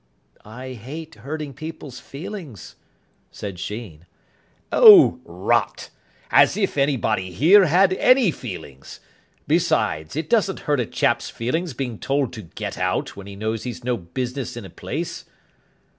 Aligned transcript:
"I 0.43 0.73
hate 0.73 1.13
hurting 1.13 1.53
people's 1.53 1.99
feelings," 1.99 2.75
said 3.29 3.59
Sheen. 3.59 4.07
"Oh, 4.71 5.19
rot. 5.25 5.91
As 6.31 6.57
if 6.57 6.75
anybody 6.75 7.31
here 7.31 7.65
had 7.67 7.93
any 7.93 8.31
feelings. 8.31 8.99
Besides, 9.45 10.15
it 10.15 10.27
doesn't 10.27 10.61
hurt 10.61 10.79
a 10.79 10.87
chap's 10.87 11.29
feelings 11.29 11.75
being 11.75 11.99
told 11.99 12.33
to 12.33 12.41
get 12.41 12.79
out, 12.79 13.15
when 13.15 13.27
he 13.27 13.35
knows 13.35 13.61
he's 13.61 13.83
no 13.83 13.95
business 13.95 14.57
in 14.57 14.65
a 14.65 14.71
place." 14.71 15.25